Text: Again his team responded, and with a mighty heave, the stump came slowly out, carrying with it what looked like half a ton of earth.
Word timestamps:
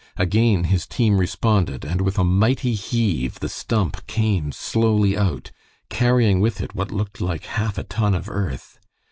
Again 0.17 0.63
his 0.63 0.87
team 0.87 1.19
responded, 1.19 1.85
and 1.85 2.01
with 2.01 2.17
a 2.17 2.23
mighty 2.23 2.73
heave, 2.73 3.39
the 3.39 3.47
stump 3.47 4.07
came 4.07 4.51
slowly 4.51 5.15
out, 5.15 5.51
carrying 5.89 6.39
with 6.39 6.59
it 6.59 6.73
what 6.73 6.89
looked 6.89 7.21
like 7.21 7.43
half 7.45 7.77
a 7.77 7.83
ton 7.83 8.15
of 8.15 8.27
earth. 8.27 8.79